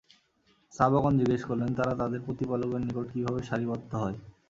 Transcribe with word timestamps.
সাহাবাগণ 0.73 1.13
জিজ্ঞেস 1.19 1.41
করলেন, 1.45 1.69
তারা 1.75 1.93
তাদের 2.01 2.19
প্রতিপালকের 2.25 2.81
নিকট 2.81 3.07
কিভাবে 3.13 3.39
সারিবদ্ধ 3.49 3.91
হয়? 3.95 4.17